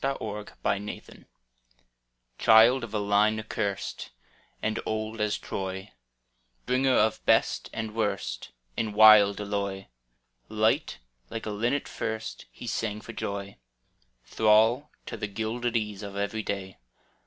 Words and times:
E105] 0.03 0.53
BON 0.63 0.85
VOYAGE 0.87 1.25
Child 2.39 2.83
of 2.83 2.91
a 2.91 2.97
line 2.97 3.37
accurst 3.39 4.09
And 4.59 4.79
old 4.83 5.21
as 5.21 5.37
Troy, 5.37 5.91
Bringer 6.65 6.95
of 6.95 7.23
best 7.27 7.69
and 7.71 7.93
worst 7.93 8.49
In 8.75 8.93
wild 8.93 9.39
alloy— 9.39 9.85
Light, 10.63 10.97
like 11.29 11.45
a 11.45 11.51
linnet 11.51 11.87
first. 11.87 12.47
He 12.51 12.65
sang 12.65 13.01
for 13.01 13.13
joy. 13.13 13.57
Thrall 14.25 14.89
to 15.05 15.17
the 15.17 15.27
gilded 15.27 15.77
ease 15.77 16.01
Of 16.01 16.17
every 16.17 16.41
day. 16.41 16.79